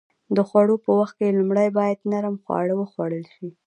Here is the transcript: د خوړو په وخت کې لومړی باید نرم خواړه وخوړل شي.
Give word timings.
د 0.35 0.37
خوړو 0.47 0.75
په 0.85 0.91
وخت 0.99 1.15
کې 1.19 1.35
لومړی 1.39 1.67
باید 1.77 1.99
نرم 2.11 2.35
خواړه 2.43 2.73
وخوړل 2.77 3.23
شي. 3.35 3.49